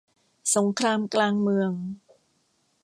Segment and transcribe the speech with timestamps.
[0.55, 1.71] สงครามกลางเมือง